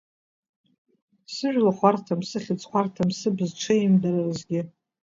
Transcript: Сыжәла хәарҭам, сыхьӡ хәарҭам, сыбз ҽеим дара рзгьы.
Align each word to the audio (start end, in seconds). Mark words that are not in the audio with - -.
Сыжәла 1.33 1.71
хәарҭам, 1.77 2.21
сыхьӡ 2.29 2.61
хәарҭам, 2.69 3.09
сыбз 3.17 3.49
ҽеим 3.61 3.93
дара 4.01 4.21
рзгьы. 4.29 4.61